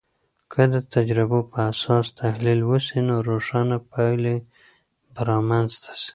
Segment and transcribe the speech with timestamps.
[0.51, 4.37] که د تجربو پراساس تحلیل وسي، نو روښانه پایلې
[5.13, 6.09] به رامنځته سي.